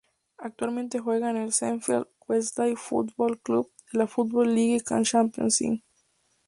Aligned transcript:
Actualmente 0.39 0.97
juega 0.99 1.29
en 1.29 1.37
el 1.37 1.51
Sheffield 1.51 2.07
Wednesday 2.27 2.73
Football 2.75 3.37
Club 3.43 3.71
de 3.93 3.99
la 3.99 4.07
Football 4.07 4.55
League 4.55 4.81
Championship 5.03 5.83